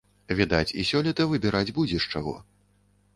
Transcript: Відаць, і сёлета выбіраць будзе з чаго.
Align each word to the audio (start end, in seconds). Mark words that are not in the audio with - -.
Відаць, 0.37 0.75
і 0.83 0.85
сёлета 0.91 1.27
выбіраць 1.33 1.75
будзе 1.81 1.97
з 2.07 2.17
чаго. 2.17 2.33